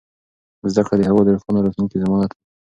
زده 0.71 0.81
کړه 0.85 0.95
د 0.97 1.01
هېواد 1.07 1.25
د 1.25 1.29
روښانه 1.35 1.59
راتلونکي 1.61 1.97
ضمانت 2.03 2.29
دی. 2.33 2.39